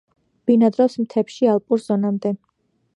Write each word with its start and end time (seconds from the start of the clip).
ბინადრობს 0.49 0.97
მთებში 1.03 1.51
ალპურ 1.55 1.85
ზონამდე. 1.87 2.37